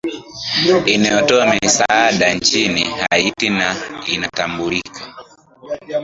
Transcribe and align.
inayotoa 0.85 1.45
misaada 1.53 2.33
nchini 2.33 2.85
haiti 3.09 3.49
na 3.49 3.75
inatambulika 4.13 5.13